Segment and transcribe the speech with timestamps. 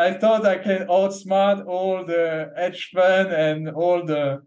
[0.00, 4.40] I thought I can outsmart all the hedge fund and all the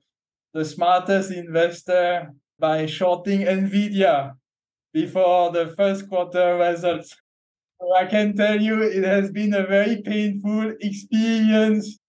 [0.51, 4.33] the smartest investor by shorting Nvidia
[4.93, 7.15] before the first quarter results.
[7.79, 11.99] So I can tell you it has been a very painful experience.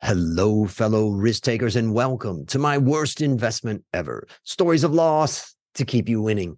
[0.00, 5.84] Hello, fellow risk takers, and welcome to my worst investment ever stories of loss to
[5.84, 6.56] keep you winning.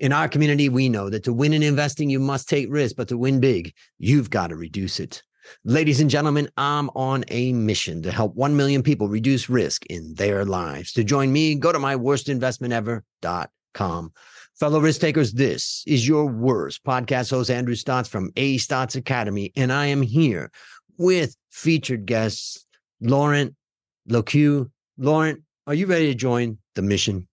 [0.00, 3.08] In our community, we know that to win in investing, you must take risk, but
[3.08, 5.22] to win big, you've got to reduce it.
[5.64, 10.14] Ladies and gentlemen, I'm on a mission to help 1 million people reduce risk in
[10.14, 10.92] their lives.
[10.92, 14.12] To join me, go to myworstinvestmentever.com.
[14.58, 19.50] Fellow risk takers, this is your worst podcast host, Andrew Stotz from A Stotz Academy,
[19.56, 20.50] and I am here
[20.98, 22.66] with featured guests,
[23.00, 23.54] Laurent
[24.08, 24.70] Lequeu.
[24.98, 27.26] Laurent, are you ready to join the mission?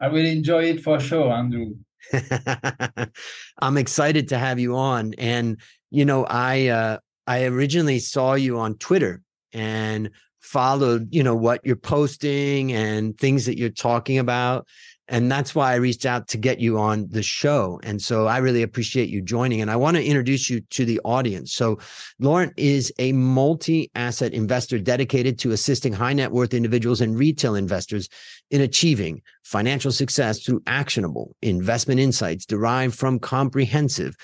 [0.00, 1.74] I will enjoy it for sure, Andrew.
[3.60, 5.14] I'm excited to have you on.
[5.18, 11.34] And you know, I uh, I originally saw you on Twitter and followed, you know,
[11.34, 14.66] what you're posting and things that you're talking about.
[15.08, 17.80] And that's why I reached out to get you on the show.
[17.82, 19.60] And so I really appreciate you joining.
[19.60, 21.52] And I want to introduce you to the audience.
[21.54, 21.78] So
[22.18, 27.54] Laurent is a multi asset investor dedicated to assisting high net worth individuals and retail
[27.54, 28.08] investors
[28.50, 34.16] in achieving financial success through actionable investment insights derived from comprehensive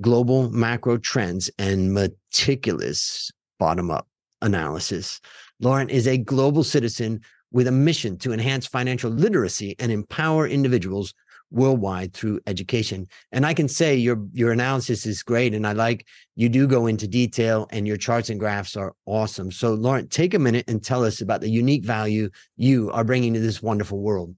[0.00, 4.06] global macro trends and meticulous bottom up
[4.42, 5.20] analysis.
[5.60, 7.20] Laurent is a global citizen
[7.52, 11.14] with a mission to enhance financial literacy and empower individuals
[11.50, 13.06] worldwide through education.
[13.32, 16.86] And I can say your your analysis is great and I like you do go
[16.86, 19.50] into detail and your charts and graphs are awesome.
[19.50, 23.34] So Laurent, take a minute and tell us about the unique value you are bringing
[23.34, 24.34] to this wonderful world.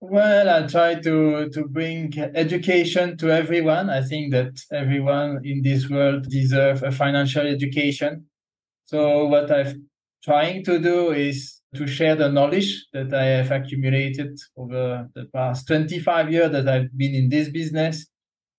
[0.00, 3.90] Well, I try to to bring education to everyone.
[3.90, 8.26] I think that everyone in this world deserves a financial education.
[8.84, 9.88] So what I'm
[10.28, 15.66] trying to do is to share the knowledge that I have accumulated over the past
[15.66, 18.06] 25 years that I've been in this business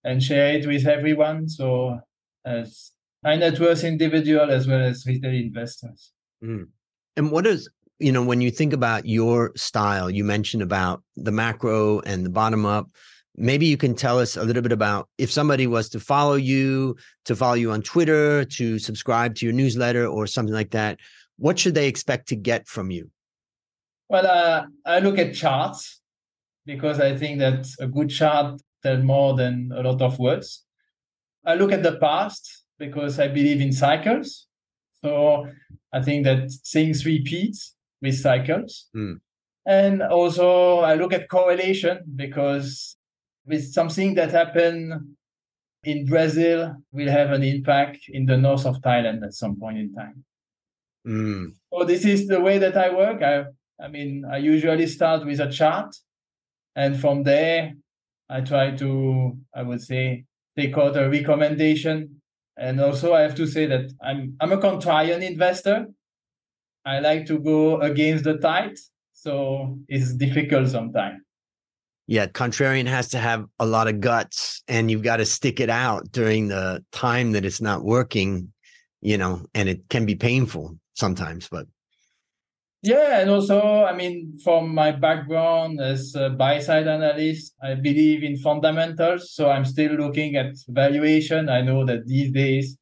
[0.04, 1.48] and share it with everyone.
[1.48, 2.00] So
[2.44, 2.92] as
[3.24, 6.12] high net worth individual as well as retail investors.
[6.44, 6.70] Mm.
[7.18, 7.70] And what is,
[8.00, 12.32] you know, when you think about your style, you mentioned about the macro and the
[12.32, 12.90] bottom up.
[13.36, 16.96] Maybe you can tell us a little bit about if somebody was to follow you,
[17.26, 21.00] to follow you on Twitter, to subscribe to your newsletter or something like that
[21.40, 23.10] what should they expect to get from you?
[24.10, 26.02] Well, uh, I look at charts
[26.66, 30.66] because I think that a good chart tells more than a lot of words.
[31.46, 34.48] I look at the past because I believe in cycles.
[35.04, 35.48] So
[35.94, 37.56] I think that things repeat
[38.02, 38.90] with cycles.
[38.96, 39.20] Mm.
[39.66, 42.98] And also I look at correlation because
[43.46, 45.16] with something that happened
[45.84, 49.94] in Brazil will have an impact in the north of Thailand at some point in
[49.94, 50.24] time.
[51.08, 51.54] Mm.
[51.74, 53.22] So this is the way that I work.
[53.22, 53.46] I,
[53.82, 55.96] I mean, I usually start with a chart,
[56.76, 57.74] and from there,
[58.30, 60.26] I try to, I would say,
[60.58, 62.22] take out a recommendation.
[62.58, 65.88] And also, I have to say that I'm I'm a contrarian investor.
[66.86, 68.78] I like to go against the tide,
[69.14, 71.22] so it's difficult sometimes.
[72.08, 75.70] Yeah, contrarian has to have a lot of guts, and you've got to stick it
[75.70, 78.52] out during the time that it's not working.
[79.02, 81.66] You know, and it can be painful sometimes, but
[82.82, 88.24] yeah, and also, I mean, from my background as a buy side analyst, I believe
[88.24, 89.34] in fundamentals.
[89.34, 91.50] So I'm still looking at valuation.
[91.50, 92.78] I know that these days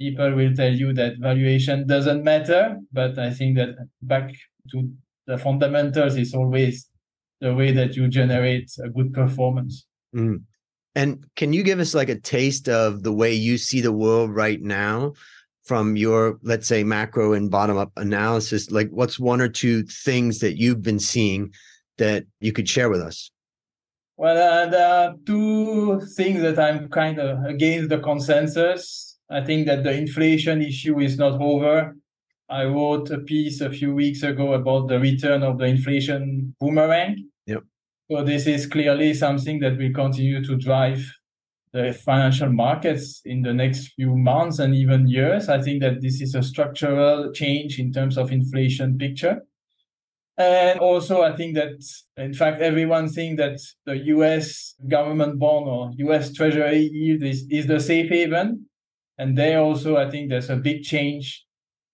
[0.00, 4.34] people will tell you that valuation doesn't matter, but I think that back
[4.72, 4.90] to
[5.26, 6.88] the fundamentals is always
[7.40, 9.86] the way that you generate a good performance.
[10.16, 10.42] Mm.
[10.96, 14.34] And can you give us like a taste of the way you see the world
[14.34, 15.12] right now?
[15.68, 20.38] From your let's say macro and bottom up analysis like what's one or two things
[20.40, 21.52] that you've been seeing
[21.98, 23.30] that you could share with us?
[24.16, 29.18] Well uh, there are two things that i'm kind of against the consensus.
[29.30, 31.94] I think that the inflation issue is not over.
[32.48, 37.28] I wrote a piece a few weeks ago about the return of the inflation boomerang.
[37.46, 37.62] Yep.
[38.10, 41.04] So this is clearly something that will continue to drive
[41.72, 45.48] the financial markets in the next few months and even years.
[45.48, 49.42] I think that this is a structural change in terms of inflation picture.
[50.36, 51.82] And also, I think that,
[52.16, 57.66] in fact, everyone thinks that the US government bond or US Treasury yield is, is
[57.66, 58.66] the safe haven.
[59.18, 61.44] And there also, I think there's a big change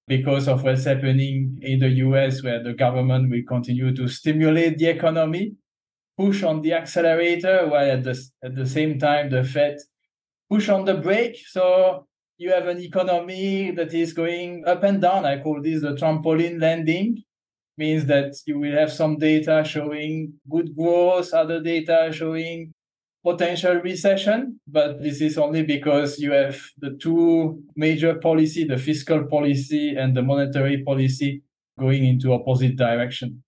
[0.07, 4.89] because of what's happening in the US, where the government will continue to stimulate the
[4.89, 5.55] economy
[6.17, 9.79] push on the accelerator while at the, at the same time the Fed
[10.51, 11.39] push on the brake.
[11.49, 12.07] So
[12.39, 15.25] you have an economy that is going up and down.
[15.25, 17.23] I call this the trampoline landing.
[17.77, 22.73] Means that you will have some data showing good growth, other data showing
[23.25, 29.25] potential recession, but this is only because you have the two major policy, the fiscal
[29.25, 31.43] policy and the monetary policy
[31.81, 33.43] going into opposite direction.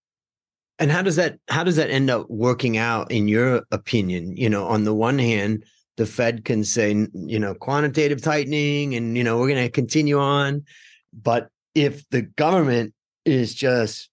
[0.78, 4.36] And how does that how does that end up working out in your opinion?
[4.36, 5.64] You know, on the one hand,
[5.96, 10.18] the Fed can say, you know, quantitative tightening and you know, we're going to continue
[10.18, 10.64] on,
[11.12, 12.92] but if the government
[13.24, 14.08] is just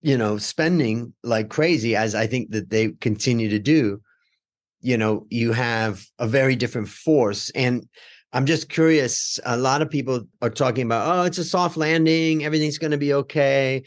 [0.00, 4.00] you know spending like crazy as i think that they continue to do
[4.84, 7.50] you know you have a very different force.
[7.50, 7.88] And
[8.32, 12.44] i'm just curious a lot of people are talking about oh it's a soft landing.
[12.44, 13.82] Everything's going to be okay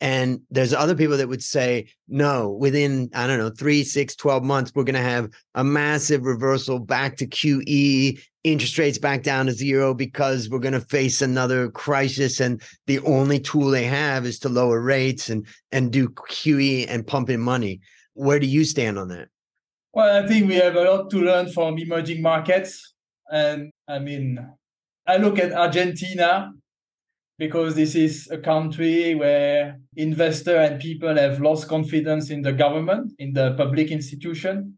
[0.00, 4.42] and there's other people that would say no within i don't know 3 6 12
[4.42, 9.46] months we're going to have a massive reversal back to qe interest rates back down
[9.46, 12.40] to zero because we're going to face another crisis.
[12.40, 17.06] And the only tool they have is to lower rates and and do qe and
[17.06, 17.80] pump in money.
[18.14, 19.28] Where do you stand on that?
[19.92, 22.94] Well, I think we have a lot to learn from emerging markets.
[23.30, 24.38] And I mean,
[25.06, 26.52] I look at Argentina
[27.40, 33.14] because this is a country where investor and people have lost confidence in the government,
[33.18, 34.76] in the public institution.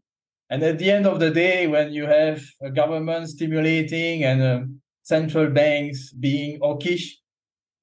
[0.49, 4.61] And at the end of the day, when you have a government stimulating and uh,
[5.01, 7.19] central banks being hawkish,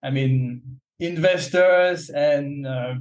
[0.02, 0.62] I mean,
[0.98, 2.94] investors and uh,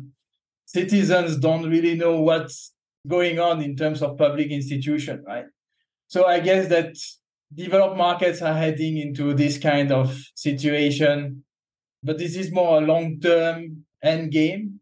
[0.66, 2.74] citizens don't really know what's
[3.08, 5.46] going on in terms of public institution, right?
[6.08, 6.98] So I guess that
[7.56, 11.46] developed markets are heading into this kind of situation,
[12.04, 14.80] but this is more a long-term end game.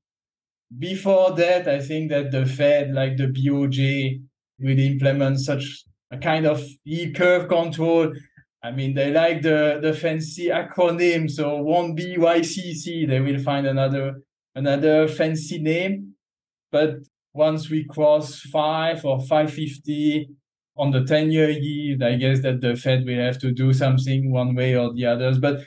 [0.78, 4.22] Before that, I think that the Fed, like the BOJ,
[4.60, 8.14] will implement such a kind of yield curve control.
[8.64, 13.08] I mean, they like the, the fancy acronym, so won't be YCC.
[13.08, 14.16] They will find another
[14.56, 16.16] another fancy name.
[16.72, 16.96] But
[17.34, 20.30] once we cross five or 550
[20.76, 24.32] on the 10 year yield, I guess that the Fed will have to do something
[24.32, 25.38] one way or the others.
[25.38, 25.62] But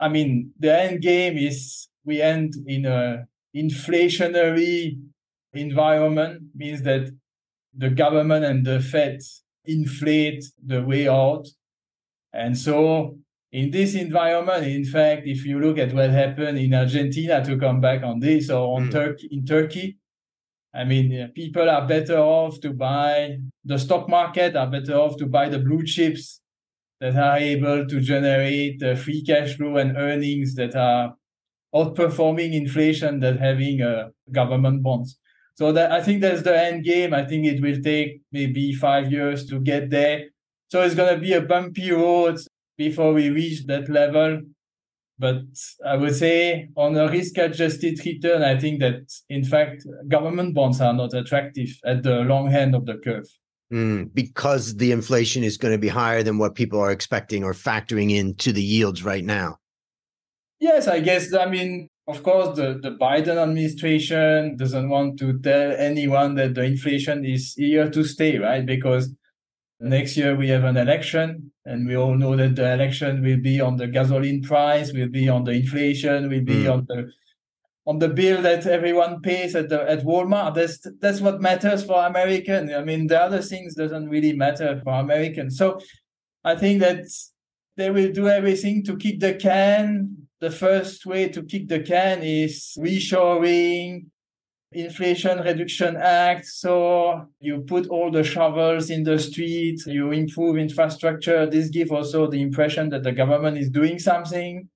[0.00, 4.98] I mean, the end game is we end in a inflationary
[5.52, 7.10] environment, means that
[7.76, 9.20] the government and the Fed
[9.64, 11.48] inflate the way out.
[12.32, 13.18] And so
[13.52, 17.80] in this environment, in fact, if you look at what happened in Argentina to come
[17.80, 18.92] back on this or on mm.
[18.92, 19.98] Turkey in Turkey,
[20.74, 25.26] I mean, people are better off to buy the stock market, are better off to
[25.26, 26.40] buy the blue chips
[27.00, 31.14] that are able to generate uh, free cash flow and earnings that are
[31.74, 35.18] outperforming inflation than having uh, government bonds.
[35.54, 37.12] So that I think that's the end game.
[37.12, 40.26] I think it will take maybe five years to get there.
[40.68, 42.38] So it's going to be a bumpy road
[42.76, 44.42] before we reach that level.
[45.18, 45.42] But
[45.84, 50.80] I would say on a risk adjusted return, I think that in fact, government bonds
[50.80, 53.26] are not attractive at the long end of the curve.
[53.72, 57.52] Mm, because the inflation is going to be higher than what people are expecting or
[57.52, 59.58] factoring into the yields right now.
[60.58, 61.34] Yes, I guess.
[61.34, 66.64] I mean, of course, the, the Biden administration doesn't want to tell anyone that the
[66.64, 68.64] inflation is here to stay, right?
[68.64, 69.14] Because
[69.80, 73.60] next year we have an election and we all know that the election will be
[73.60, 76.72] on the gasoline price, will be on the inflation, will be mm.
[76.72, 77.12] on the
[77.88, 80.54] on the bill that everyone pays at the at Walmart.
[80.54, 82.72] That's that's what matters for American.
[82.72, 85.56] I mean, the other things doesn't really matter for Americans.
[85.56, 85.80] So
[86.44, 87.06] I think that
[87.78, 90.28] they will do everything to kick the can.
[90.40, 94.06] The first way to kick the can is reshoring,
[94.72, 96.44] Inflation Reduction Act.
[96.44, 101.46] So you put all the shovels in the street, you improve infrastructure.
[101.46, 104.68] This gives also the impression that the government is doing something.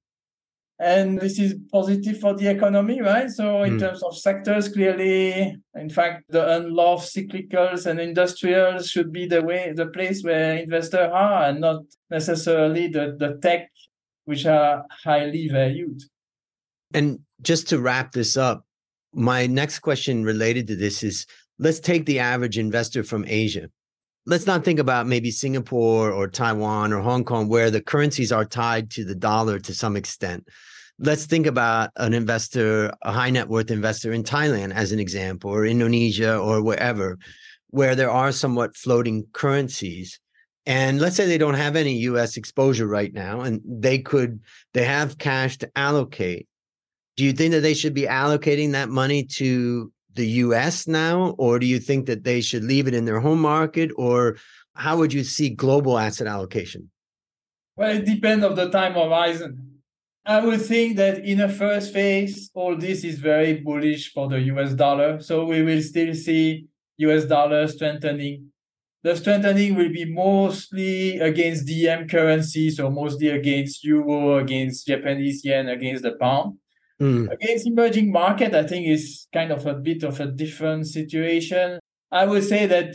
[0.82, 3.30] And this is positive for the economy, right?
[3.30, 3.78] So in mm.
[3.78, 9.72] terms of sectors, clearly, in fact, the unloved cyclicals and industrials should be the way,
[9.72, 13.70] the place where investors are, and not necessarily the, the tech,
[14.24, 16.02] which are highly valued.
[16.92, 18.66] And just to wrap this up,
[19.14, 21.26] my next question related to this is
[21.60, 23.68] let's take the average investor from Asia.
[24.26, 28.44] Let's not think about maybe Singapore or Taiwan or Hong Kong, where the currencies are
[28.44, 30.48] tied to the dollar to some extent.
[31.02, 35.50] Let's think about an investor, a high net worth investor in Thailand, as an example,
[35.50, 37.18] or Indonesia or wherever,
[37.70, 40.20] where there are somewhat floating currencies.
[40.64, 44.40] And let's say they don't have any US exposure right now, and they could,
[44.72, 46.46] they have cash to allocate
[47.16, 51.58] do you think that they should be allocating that money to the US now or
[51.58, 54.36] do you think that they should leave it in their home market or
[54.74, 56.90] how would you see global asset allocation?
[57.76, 59.71] Well, it depends on the time horizon.
[60.24, 64.40] I would think that in the first phase, all this is very bullish for the
[64.52, 65.20] US dollar.
[65.20, 66.66] So we will still see
[66.98, 68.52] US dollar strengthening.
[69.02, 75.68] The strengthening will be mostly against DM currencies, so mostly against euro, against Japanese yen,
[75.68, 76.58] against the pound.
[77.00, 77.32] Mm.
[77.32, 81.80] Against emerging market, I think is kind of a bit of a different situation.
[82.12, 82.94] I would say that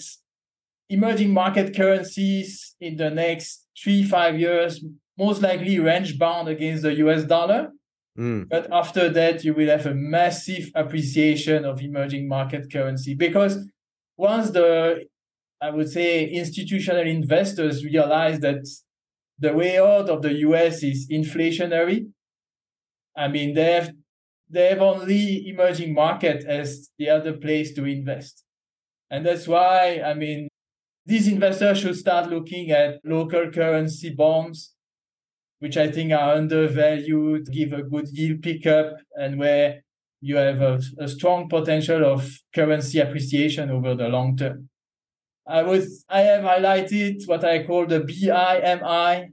[0.90, 4.82] emerging market currencies in the next three, five years,
[5.18, 7.72] most likely range bound against the US dollar.
[8.18, 8.50] Mm.
[8.50, 13.58] But after that, you will have a massive appreciation of emerging market currency because
[14.18, 15.06] once the,
[15.62, 18.68] I would say, institutional investors realize that
[19.40, 22.08] the way out of the US is inflationary,
[23.16, 23.92] I mean, they have
[24.50, 28.44] they have only emerging market as the other place to invest.
[29.10, 30.48] And that's why, I mean,
[31.06, 34.74] these investors should start looking at local currency bonds,
[35.60, 39.84] which I think are undervalued, give a good yield pickup, and where
[40.22, 44.70] you have a, a strong potential of currency appreciation over the long term.
[45.48, 49.30] I was I have highlighted what I call the BIMI.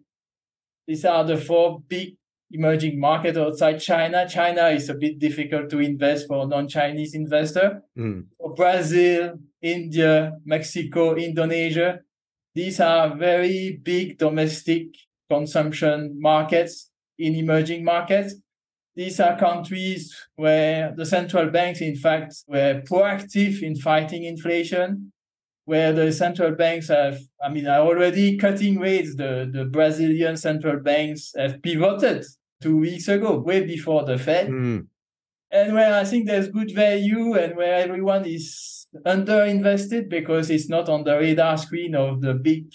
[0.86, 2.16] These are the four big
[2.50, 4.28] emerging markets outside China.
[4.28, 7.82] China is a bit difficult to invest for non-Chinese investor.
[7.98, 8.26] Mm.
[8.38, 12.00] For Brazil, India, Mexico, Indonesia,
[12.54, 14.86] these are very big domestic
[15.30, 18.34] consumption markets in emerging markets.
[18.96, 25.12] These are countries where the central banks, in fact, were proactive in fighting inflation,
[25.64, 29.16] where the central banks have, I mean, are already cutting rates.
[29.16, 32.24] The, the Brazilian central banks have pivoted
[32.62, 34.48] two weeks ago, way before the Fed.
[34.48, 34.86] Mm.
[35.50, 40.88] And where I think there's good value and where everyone is underinvested because it's not
[40.88, 42.72] on the radar screen of the big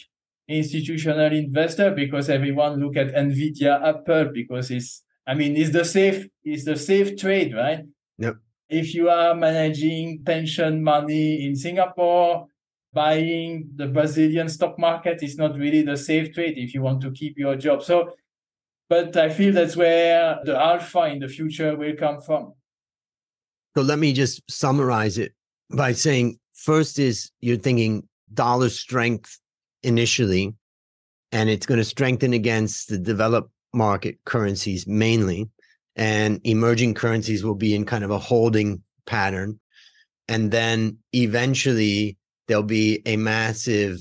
[0.49, 6.27] institutional investor because everyone look at Nvidia, Apple because it's I mean it's the safe
[6.43, 7.85] it's the safe trade, right?
[8.17, 8.37] Yep.
[8.69, 12.47] If you are managing pension money in Singapore,
[12.93, 17.11] buying the Brazilian stock market is not really the safe trade if you want to
[17.11, 17.83] keep your job.
[17.83, 18.13] So
[18.89, 22.53] but I feel that's where the alpha in the future will come from.
[23.77, 25.33] So let me just summarize it
[25.69, 29.39] by saying first is you're thinking dollar strength
[29.83, 30.53] initially,
[31.31, 35.49] and it's going to strengthen against the developed market currencies mainly,
[35.95, 39.59] and emerging currencies will be in kind of a holding pattern.
[40.27, 42.17] And then eventually
[42.47, 43.99] there'll be a massive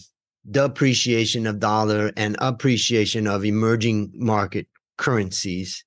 [0.51, 4.67] depreciation of dollar and appreciation of emerging market
[4.97, 5.85] currencies.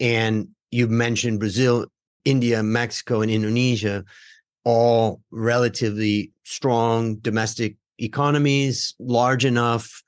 [0.00, 1.86] And you mentioned Brazil,
[2.24, 4.04] India, Mexico, and Indonesia,
[4.64, 10.02] all relatively strong domestic economies, large enough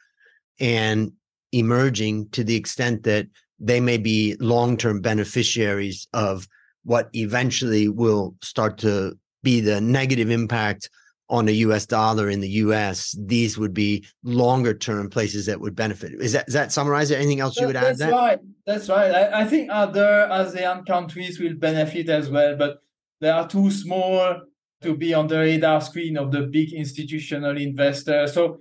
[0.58, 1.12] and
[1.52, 3.26] emerging to the extent that
[3.58, 6.46] they may be long term beneficiaries of
[6.84, 10.88] what eventually will start to be the negative impact
[11.30, 15.76] on the US dollar in the US, these would be longer term places that would
[15.76, 16.12] benefit.
[16.14, 17.16] Is that, does that summarize it?
[17.16, 17.98] Anything else you would add?
[17.98, 18.38] That's right.
[18.66, 19.14] That's right.
[19.14, 22.82] I, I, think other ASEAN countries will benefit as well, but
[23.20, 24.40] they are too small
[24.82, 28.32] to be on the radar screen of the big institutional investors.
[28.32, 28.58] So,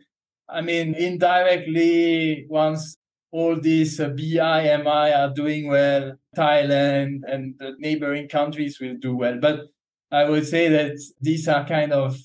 [0.48, 2.96] I mean, indirectly, once
[3.32, 9.38] all these uh, BIMI are doing well, Thailand and the neighboring countries will do well.
[9.40, 9.68] But
[10.12, 12.18] I would say that these are kind of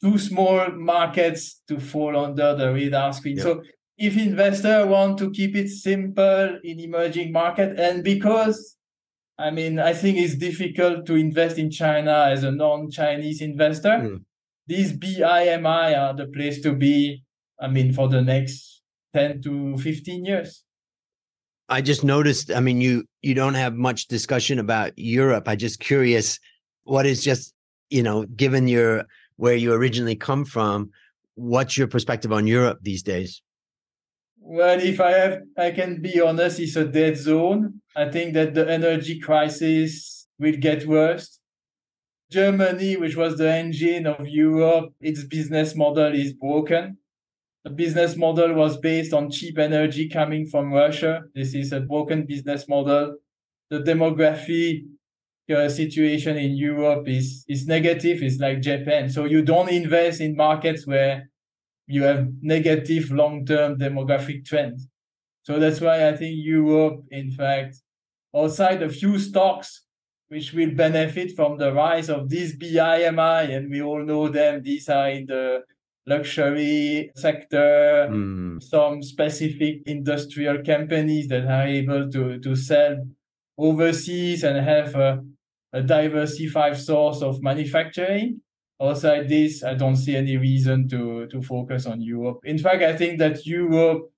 [0.00, 3.36] too small markets to fall under the radar screen.
[3.36, 3.44] Yep.
[3.44, 3.62] So
[3.96, 8.76] if investor want to keep it simple in emerging market, and because
[9.38, 13.88] I mean, I think it's difficult to invest in China as a non-Chinese investor.
[13.90, 14.24] Mm.
[14.66, 17.22] These BIMI are the place to be.
[17.60, 18.82] I mean, for the next
[19.14, 20.64] ten to fifteen years.
[21.68, 22.50] I just noticed.
[22.50, 25.48] I mean, you you don't have much discussion about Europe.
[25.48, 26.38] I just curious,
[26.84, 27.54] what is just
[27.90, 29.04] you know, given your
[29.36, 30.90] where you originally come from.
[31.34, 33.42] What's your perspective on Europe these days?
[34.50, 37.82] Well, if I have, I can be honest, it's a dead zone.
[37.94, 41.38] I think that the energy crisis will get worse.
[42.30, 46.96] Germany, which was the engine of Europe, its business model is broken.
[47.64, 51.24] The business model was based on cheap energy coming from Russia.
[51.34, 53.18] This is a broken business model.
[53.68, 54.86] The demography
[55.54, 58.22] uh, situation in Europe is is negative.
[58.22, 59.10] It's like Japan.
[59.10, 61.28] So you don't invest in markets where
[61.88, 64.86] you have negative long-term demographic trends.
[65.42, 67.76] So that's why I think Europe, in fact,
[68.36, 69.84] outside a few stocks
[70.28, 74.62] which will benefit from the rise of these BIMI, and we all know them.
[74.62, 75.62] These are in the
[76.06, 78.62] luxury sector, Mm.
[78.62, 82.96] some specific industrial companies that are able to, to sell
[83.56, 85.24] overseas and have a,
[85.72, 88.40] a diversified source of manufacturing.
[88.80, 92.38] Outside this, I don't see any reason to, to focus on Europe.
[92.44, 94.10] In fact, I think that Europe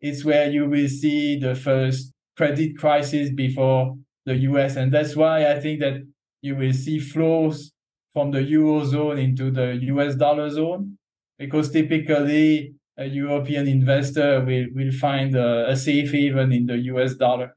[0.00, 4.76] is where you will see the first credit crisis before the US.
[4.76, 6.02] And that's why I think that
[6.40, 7.72] you will see flows
[8.12, 10.96] from the Eurozone into the US dollar zone,
[11.38, 17.14] because typically a European investor will, will find a, a safe haven in the US
[17.14, 17.56] dollar.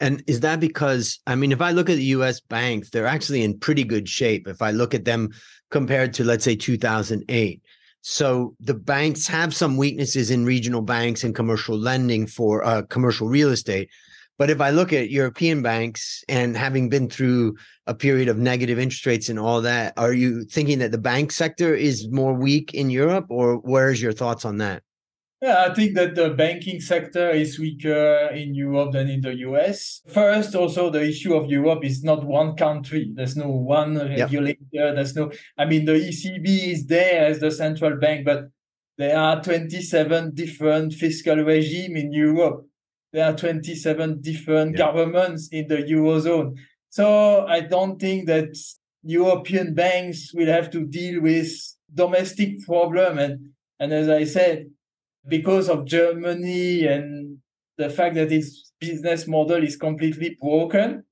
[0.00, 3.42] And is that because, I mean, if I look at the US banks, they're actually
[3.42, 4.48] in pretty good shape.
[4.48, 5.30] If I look at them
[5.70, 7.62] compared to, let's say, 2008.
[8.02, 13.28] So the banks have some weaknesses in regional banks and commercial lending for uh, commercial
[13.28, 13.90] real estate.
[14.38, 18.78] But if I look at European banks and having been through a period of negative
[18.78, 22.72] interest rates and all that, are you thinking that the bank sector is more weak
[22.72, 24.82] in Europe, or where's your thoughts on that?
[25.42, 30.02] Yeah, I think that the banking sector is weaker in Europe than in the US.
[30.06, 33.10] First, also the issue of Europe is not one country.
[33.14, 34.60] There's no one regulator.
[34.70, 34.94] Yep.
[34.96, 38.50] There's no, I mean, the ECB is there as the central bank, but
[38.98, 42.66] there are 27 different fiscal regime in Europe.
[43.14, 44.92] There are 27 different yep.
[44.92, 46.56] governments in the Eurozone.
[46.90, 48.54] So I don't think that
[49.02, 51.50] European banks will have to deal with
[51.94, 53.18] domestic problem.
[53.18, 54.66] And, and as I said,
[55.28, 57.38] because of Germany and
[57.76, 61.04] the fact that its business model is completely broken.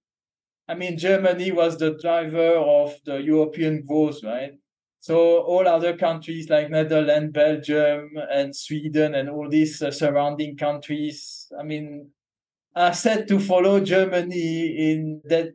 [0.69, 4.53] I mean, Germany was the driver of the European growth, right?
[5.01, 11.51] So all other countries like Netherlands, Belgium, and Sweden, and all these uh, surrounding countries,
[11.59, 12.11] I mean,
[12.75, 15.51] are set to follow Germany in that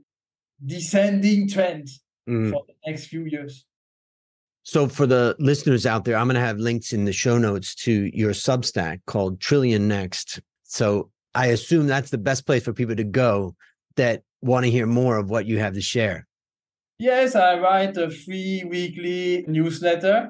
[0.66, 1.90] descending trend
[2.28, 2.52] mm.
[2.52, 3.66] for the next few years.
[4.64, 7.76] So, for the listeners out there, I'm going to have links in the show notes
[7.76, 10.40] to your Substack called Trillion Next.
[10.64, 13.56] So, I assume that's the best place for people to go
[13.98, 16.28] that want to hear more of what you have to share.
[16.98, 20.30] Yes, I write a free weekly newsletter.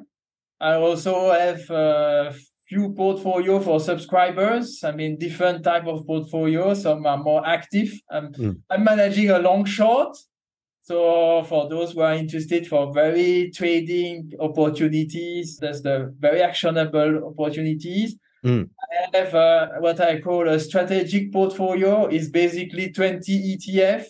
[0.60, 2.34] I also have a
[2.67, 4.84] few portfolio for subscribers.
[4.84, 6.73] I mean, different type of portfolio.
[6.73, 7.91] Some are more active.
[8.10, 8.62] I'm, mm.
[8.69, 10.17] I'm managing a long short
[10.84, 18.17] so for those who are interested for very trading opportunities, there's the very actionable opportunities.
[18.46, 18.69] Mm.
[19.13, 22.08] I have uh, what I call a strategic portfolio.
[22.08, 24.08] is basically 20 ETF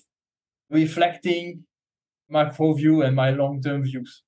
[0.72, 1.64] reflecting
[2.28, 4.24] macro view and my long-term views.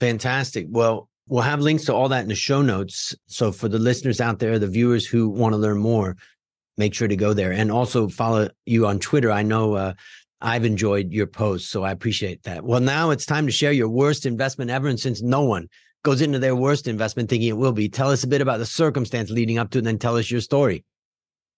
[0.00, 0.66] Fantastic.
[0.68, 3.14] Well, we'll have links to all that in the show notes.
[3.28, 6.16] So for the listeners out there, the viewers who want to learn more,
[6.76, 9.30] make sure to go there and also follow you on Twitter.
[9.30, 9.92] I know uh,
[10.40, 12.64] I've enjoyed your posts, so I appreciate that.
[12.64, 14.88] Well, now it's time to share your worst investment ever.
[14.88, 15.68] And since no one
[16.02, 18.66] goes into their worst investment thinking it will be, tell us a bit about the
[18.66, 20.84] circumstance leading up to it and then tell us your story.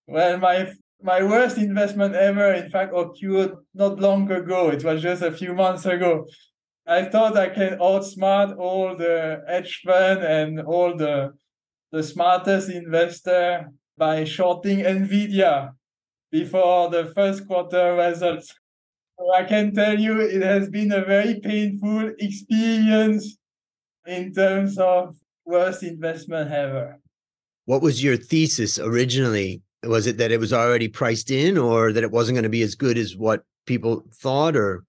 [0.06, 4.70] Well, my my worst investment ever, in fact, occurred not long ago.
[4.70, 6.26] It was just a few months ago.
[6.86, 11.32] I thought I can outsmart all the hedge fund and all the
[11.92, 15.72] the smartest investor by shorting Nvidia
[16.30, 18.54] before the first quarter results.
[19.34, 23.36] I can tell you it has been a very painful experience
[24.06, 26.98] in terms of worst investment ever.
[27.66, 29.62] What was your thesis originally?
[29.82, 32.62] Was it that it was already priced in or that it wasn't going to be
[32.62, 34.84] as good as what people thought or?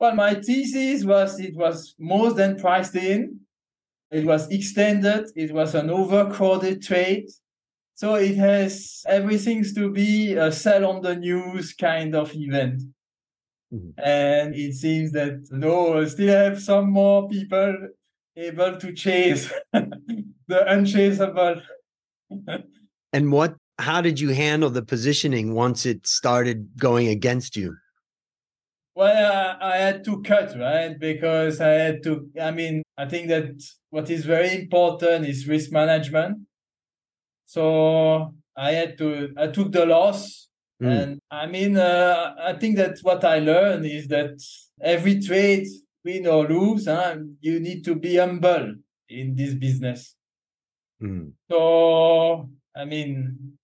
[0.00, 3.40] Well my thesis was it was more than priced in.
[4.10, 5.30] It was extended.
[5.36, 7.28] It was an overcrowded trade.
[7.94, 12.82] So it has everything to be a sell on the news kind of event
[13.72, 14.00] Mm-hmm.
[14.02, 17.88] And it seems that no, still have some more people
[18.36, 21.60] able to chase the unchaseable.
[23.12, 27.76] and what how did you handle the positioning once it started going against you?
[28.94, 30.98] Well, uh, I had to cut, right?
[30.98, 35.70] Because I had to, I mean, I think that what is very important is risk
[35.70, 36.38] management.
[37.46, 40.47] So I had to, I took the loss
[40.82, 41.02] Mm.
[41.02, 44.40] And I mean, uh, I think that what I learned is that
[44.80, 45.66] every trade,
[46.04, 48.74] win or lose, huh, you need to be humble
[49.08, 50.14] in this business.
[51.02, 51.32] Mm.
[51.50, 53.58] So, I mean,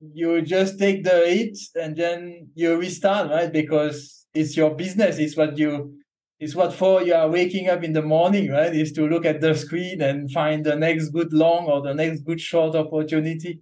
[0.00, 3.52] you just take the hit and then you restart, right?
[3.52, 5.18] Because it's your business.
[5.18, 5.94] It's what you,
[6.40, 8.74] it's what for you are waking up in the morning, right?
[8.74, 12.20] Is to look at the screen and find the next good long or the next
[12.20, 13.60] good short opportunity.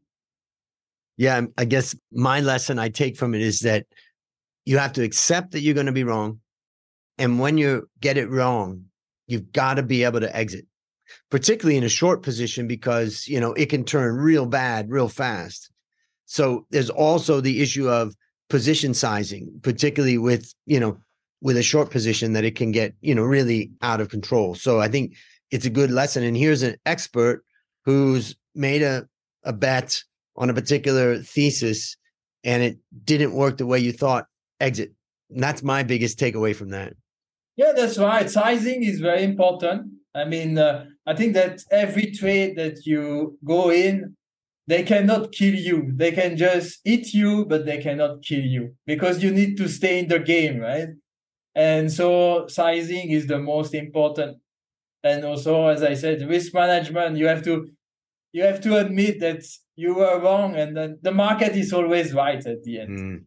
[1.17, 3.87] Yeah, um, I guess my lesson I take from it is that
[4.65, 6.41] you have to accept that you're going to be wrong.
[7.19, 8.85] And when you get it wrong,
[9.27, 10.67] you've got to be able to exit.
[11.31, 15.71] particularly in a short position because you know it can turn real bad real fast.
[16.27, 18.15] So there's also the issue of
[18.49, 20.99] position sizing, particularly with you know
[21.41, 24.55] with a short position that it can get you know really out of control.
[24.55, 25.15] So I think
[25.51, 26.25] it's a good lesson.
[26.25, 27.45] And here's an expert
[27.85, 29.07] who's made a
[29.45, 30.03] a bet
[30.37, 31.97] on a particular thesis
[32.45, 34.27] and it didn't work the way you thought.
[34.61, 34.93] Exit.
[35.31, 36.95] And that's my biggest takeaway from that.
[37.57, 38.29] Yeah, that's right.
[38.31, 39.93] Sizing is very important.
[40.15, 44.17] I mean, uh, I think that every trade that you go in,
[44.67, 45.93] they cannot kill you.
[45.95, 50.01] They can just eat you, but they cannot kill you because you need to stay
[50.01, 50.89] in the game, right?
[51.55, 54.39] And so sizing is the most important.
[55.03, 57.69] And also, as I said, risk management, you have to
[58.33, 59.45] you have to admit that
[59.77, 62.99] you were wrong and that the market is always right at the end.
[62.99, 63.25] Mm.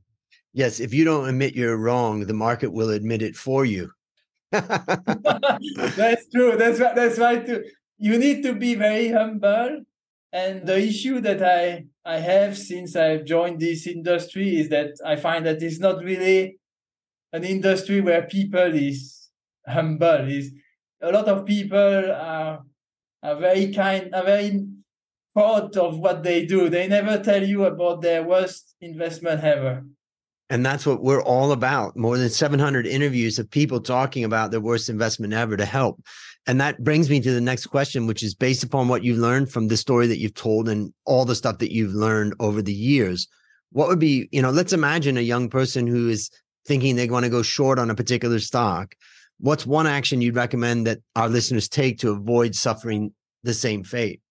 [0.52, 3.92] Yes, if you don't admit you're wrong, the market will admit it for you.
[4.52, 6.58] that's true.
[6.58, 6.96] That's right.
[6.96, 7.64] That's right too.
[8.00, 9.84] You need to be very humble.
[10.34, 15.18] And the issue that I I have since I've joined this industry is that I
[15.18, 16.58] find that it's not really
[17.32, 19.30] an industry where people is
[19.68, 20.28] humble.
[20.28, 20.52] Is
[21.00, 22.64] a lot of people are
[23.22, 24.66] are very kind, are very
[25.34, 26.70] proud of what they do.
[26.70, 29.84] They never tell you about their worst investment ever.
[30.50, 31.96] And that's what we're all about.
[31.96, 36.02] More than 700 interviews of people talking about their worst investment ever to help.
[36.48, 39.52] And that brings me to the next question, which is based upon what you've learned
[39.52, 42.74] from the story that you've told and all the stuff that you've learned over the
[42.74, 43.28] years.
[43.72, 46.32] What would be, you know, let's imagine a young person who is
[46.66, 48.96] thinking they want to go short on a particular stock.
[49.40, 53.14] What's one action you'd recommend that our listeners take to avoid suffering
[53.44, 54.22] the same fate?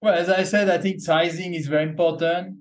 [0.00, 2.58] Well, as I said, I think sizing is very important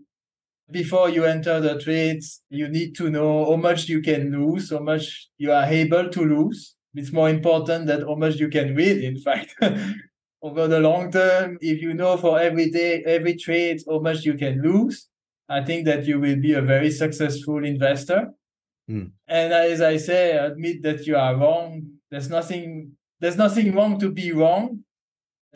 [0.69, 4.79] before you enter the trades, you need to know how much you can lose, how
[4.79, 6.75] much you are able to lose.
[6.93, 9.55] It's more important than how much you can win, in fact.
[10.41, 14.35] Over the long term, if you know for every day, every trade, how much you
[14.35, 15.07] can lose,
[15.49, 18.29] I think that you will be a very successful investor.
[18.89, 19.11] Mm.
[19.27, 21.85] And as I say, admit that you are wrong.
[22.11, 24.83] There's nothing there's nothing wrong to be wrong.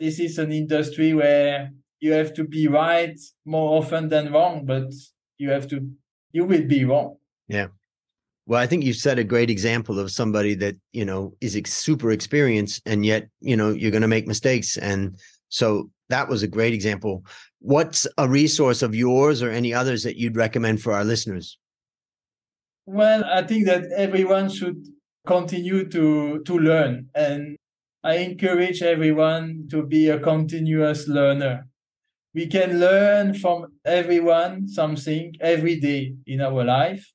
[0.02, 4.90] This is an industry where you have to be right more often than wrong, but
[5.38, 5.76] you have to
[6.32, 7.18] you will be wrong.
[7.46, 7.68] Yeah.
[8.46, 11.72] Well, I think you set a great example of somebody that, you know, is ex-
[11.72, 14.76] super experienced and yet, you know, you're going to make mistakes.
[14.76, 15.16] And
[15.50, 17.24] so that was a great example.
[17.60, 21.58] What's a resource of yours or any others that you'd recommend for our listeners?
[22.86, 24.84] Well, I think that everyone should
[25.24, 27.56] continue to to learn and
[28.04, 31.66] I encourage everyone to be a continuous learner
[32.34, 37.12] we can learn from everyone something every day in our life.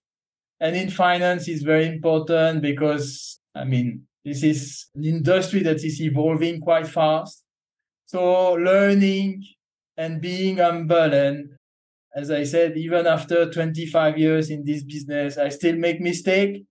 [0.60, 6.02] And in finance is very important because, I mean, this is an industry that is
[6.02, 7.44] evolving quite fast.
[8.06, 9.44] So learning
[9.96, 11.50] and being humble and
[12.16, 16.64] as I said, even after 25 years in this business, I still make mistake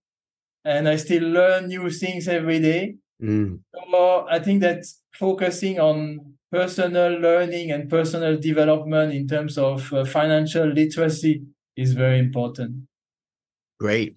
[0.65, 2.97] and I still learn new things every day.
[3.23, 3.61] Mm.
[3.91, 10.05] So I think that focusing on personal learning and personal development in terms of uh,
[10.05, 11.43] financial literacy
[11.77, 12.87] is very important.
[13.81, 14.17] Great.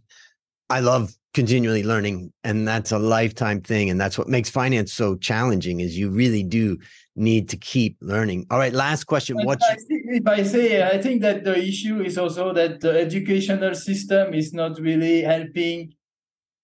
[0.70, 5.16] I love continually learning and that's a lifetime thing and that's what makes finance so
[5.18, 6.78] challenging is you really do
[7.16, 8.46] need to keep learning.
[8.50, 9.38] All right, last question.
[9.44, 14.34] What if I say I think that the issue is also that the educational system
[14.34, 15.94] is not really helping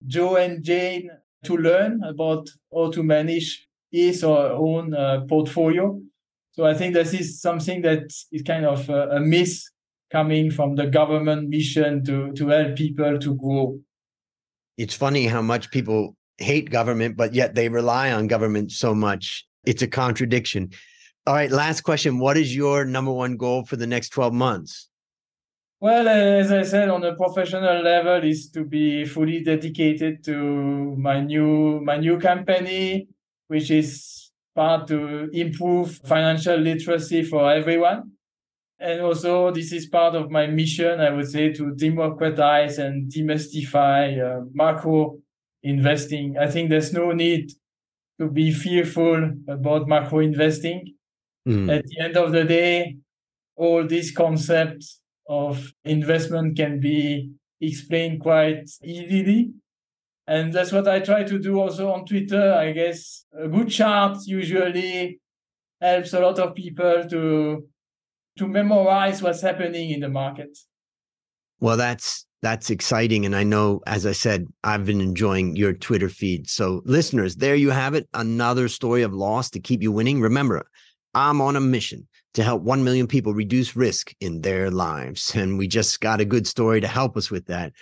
[0.06, 1.10] Joe and Jane
[1.46, 6.00] to learn about how to manage his or her own uh, portfolio.
[6.52, 9.70] So I think this is something that is kind of a, a miss
[10.12, 13.80] coming from the government mission to to help people to grow.
[14.78, 19.46] It's funny how much people hate government, but yet they rely on government so much.
[19.66, 20.72] It's a contradiction.
[21.28, 22.20] All right, last question.
[22.20, 24.90] What is your number one goal for the next 12 months?
[25.86, 31.20] Well, as I said, on a professional level, is to be fully dedicated to my
[31.20, 33.08] new my new company,
[33.50, 38.14] which is part to improve financial literacy for everyone.
[38.80, 44.02] And also, this is part of my mission, I would say, to democratize and demystify
[44.18, 45.20] uh, macro
[45.62, 46.36] investing.
[46.36, 47.52] I think there's no need
[48.20, 50.96] to be fearful about macro investing.
[51.48, 51.72] Mm.
[51.72, 52.98] At the end of the day,
[53.56, 59.54] all these concepts of investment can be explained quite easily
[60.28, 62.54] and that's what I try to do also on Twitter.
[62.54, 65.20] I guess a good chart usually
[65.80, 67.68] helps a lot of people to
[68.38, 70.58] to memorize what's happening in the market.
[71.60, 73.26] Well, that's that's exciting.
[73.26, 76.50] And I know, as I said, I've been enjoying your Twitter feed.
[76.50, 78.08] So, listeners, there you have it.
[78.14, 80.22] Another story of loss to keep you winning.
[80.22, 80.68] Remember,
[81.14, 85.36] I'm on a mission to help 1 million people reduce risk in their lives.
[85.46, 87.74] And we just got a good story to help us with that.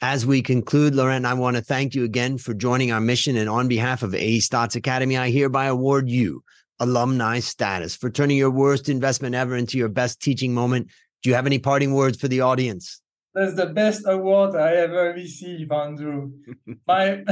[0.00, 3.36] As we conclude, Laurent, I want to thank you again for joining our mission.
[3.36, 6.42] And on behalf of A Stotz Academy, I hereby award you
[6.80, 10.88] alumni status for turning your worst investment ever into your best teaching moment.
[11.22, 13.00] Do you have any parting words for the audience?
[13.34, 16.30] That's the best award I ever received, Andrew.
[16.86, 17.24] my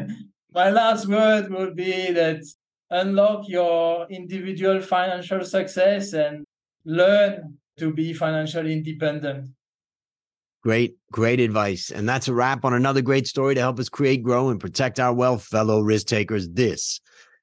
[0.52, 2.42] my last word will be that
[2.90, 6.44] unlock your individual financial success and
[6.84, 9.48] learn to be financially independent.
[10.62, 11.90] Great, great advice.
[11.90, 15.00] And that's a wrap on another great story to help us create, grow, and protect
[15.00, 16.48] our wealth, fellow risk takers.
[16.50, 17.00] This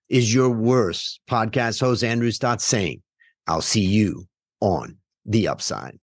[0.10, 3.02] is your worst podcast host, Andrew Stotz, saying,
[3.48, 4.28] I'll see you
[4.60, 5.98] on the upside.